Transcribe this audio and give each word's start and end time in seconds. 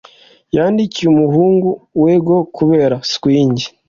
Yatsindiye 0.55 1.05
umuhungu 1.13 1.69
wengo 2.01 2.35
kubera 2.57 2.95
swingi 3.11 3.65